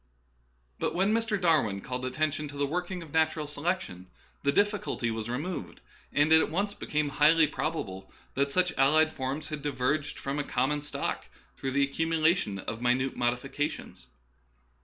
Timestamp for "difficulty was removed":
4.51-5.79